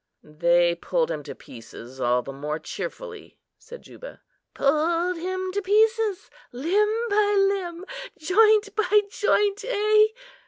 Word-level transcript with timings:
"They 0.23 0.73
pulled 0.73 1.11
him 1.11 1.21
to 1.25 1.35
pieces 1.35 2.01
all 2.01 2.23
the 2.23 2.33
more 2.33 2.57
cheerfully," 2.57 3.37
said 3.59 3.83
Juba. 3.83 4.23
"Pulled 4.55 5.17
him 5.17 5.51
to 5.51 5.61
pieces, 5.61 6.31
limb 6.51 7.07
by 7.07 7.35
limb, 7.37 7.85
joint 8.17 8.75
by 8.75 9.01
joint, 9.11 9.63
eh?" 9.63 10.05